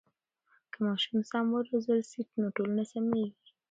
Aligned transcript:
که 0.71 0.77
ماشومان 0.85 1.23
سم 1.31 1.45
و 1.53 1.57
روزل 1.69 1.99
سي 2.11 2.19
نو 2.41 2.45
ټولنه 2.57 2.83
سمیږي. 2.91 3.33